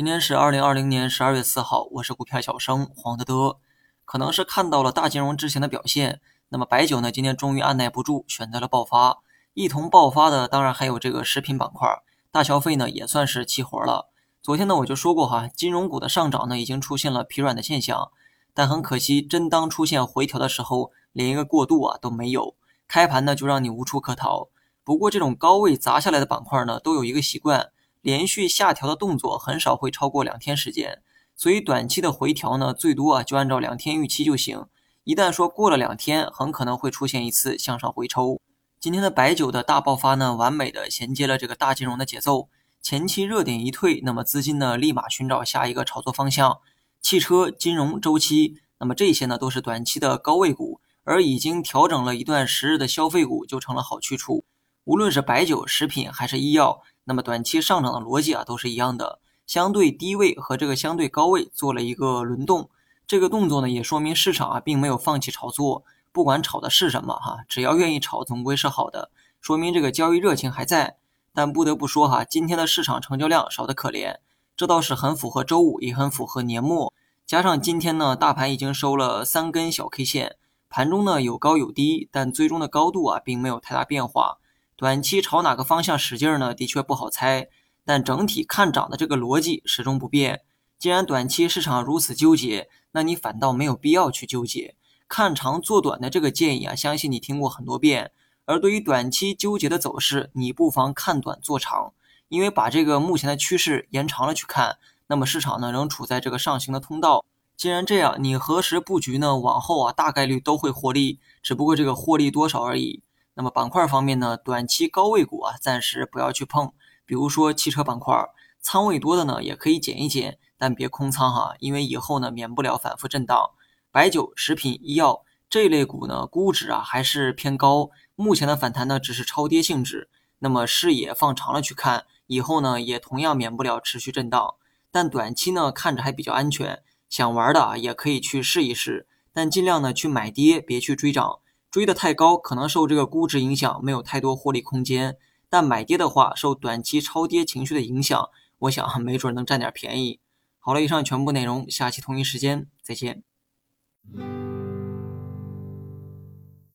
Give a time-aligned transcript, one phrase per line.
[0.00, 3.58] 今天是二零二零年十二月四号，我是股票小生黄德德。
[4.06, 9.18] 可能是看到了大金融之前的表现，那么白酒呢，今天终于按耐不住，选择了爆发。
[9.52, 11.86] 一同爆发的，当然还有这个食品板块，
[12.30, 14.08] 大消费呢也算是齐活了。
[14.40, 18.10] 昨天呢我就说过哈，金融股的上涨呢已经出现了疲软的现象，
[18.54, 22.54] 但很可惜，真当出现回调的时候，连一个过渡啊都没有，
[22.88, 24.48] 开盘呢就让你无处可逃。
[24.82, 27.70] 不过这种高位砸下来的板块呢，都有一个习惯。
[28.02, 31.02] 连续下调的动作很少会超过两天时间，
[31.36, 34.66] 所以短期的回调呢，最多啊就按照两天预期就行。
[35.04, 38.40] 一旦说过了两天，很可能会出现一次向上回抽。
[38.78, 42.48] 今天的白酒的大爆发呢，完美的衔接了这个大金融的节奏。
[42.82, 46.60] 前期热点一退，那么资金呢立马寻找下一个炒作方向，
[47.02, 54.44] 汽车、金融、周期，那么这些呢都是短期的高位股，而已经调整了一段时日的消费股就成了好去处。
[54.90, 56.82] 无论是白酒、食品还是医药。
[57.04, 62.68] 那么短期上涨的逻辑啊都是一样的，相对低位和这个相对高位做了一个轮动，
[63.06, 70.96] 这个动作呢也说明市场啊并没有放弃炒作，不管炒的是什么哈，只要愿意炒总归是好的，说明这个交易热情还在。
[71.32, 74.16] 但不得不说哈，今天的市场成交量少得可怜，
[74.56, 76.92] 这倒是很符合周五，也很符合年末。
[77.24, 80.34] 加上今天呢大盘已经收了三根小 K 线，
[80.68, 84.38] 盘中呢有高有低，但最终的高度啊并没有太大变化。
[84.80, 86.54] 短期朝哪个方向使劲呢？
[86.54, 87.50] 的确不好猜，
[87.84, 90.40] 但整体看涨的这个逻辑始终不变。
[90.78, 94.76] 既然短期市场如此纠结，那你反倒没有必要去纠结。
[95.06, 98.12] 看长做短的这个建议啊，相信你听过很多遍。
[98.46, 101.92] 而对于短期纠结的走势，你不妨看短做长，
[102.28, 104.78] 因为把这个目前的趋势延长了去看，
[105.08, 107.26] 那么市场呢仍处在这个上行的通道。
[107.54, 109.36] 既然这样，你何时布局呢？
[109.36, 113.02] 往后啊大概率都会获利，只不过这个获利多少而已。
[113.40, 116.74] 那么板块方面呢，短期高位股啊，暂时不要去碰。
[117.06, 118.14] 比如说汽车板块，
[118.60, 123.52] 仓位多的呢，也可以减一减，但别空仓哈，因为以后呢，免不了反复震荡。
[123.90, 130.10] 白酒、食品、医药这类股呢，估值啊还是偏高，目前的反弹呢，只是超跌性质。
[130.40, 134.56] 那么视野放长了去看，以后呢，也同样免不了持续震荡。
[134.90, 141.38] 但短期呢，看着还比较安全，想玩的啊，也可以去试一试，但尽量呢去买跌，别去追涨。
[141.70, 145.16] 追得太高，可能受这个估值影响，没有太多获利空间。
[145.48, 150.20] 但买跌的话，受短期超跌情绪的影响，我想没准能占点便宜。
[150.58, 153.22] 好了，以上全部内容，下期同一时间再见。